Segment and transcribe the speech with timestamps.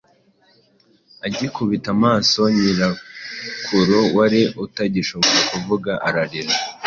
[1.25, 6.53] Agikubita amaso nyirakuru wari utagishobora kuvuga ararira